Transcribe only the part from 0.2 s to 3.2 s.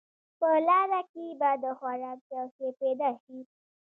په لاره کې به د خوراک یو شی پیدا